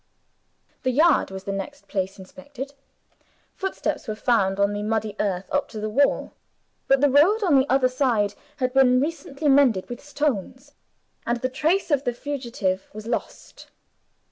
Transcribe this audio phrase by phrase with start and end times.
[0.81, 2.73] The yard was the next place inspected.
[3.53, 6.33] Foot steps were found on the muddy earth up to the wall.
[6.87, 10.73] But the road on the other side had been recently mended with stones,
[11.27, 13.67] and the trace of the fugitive was lost.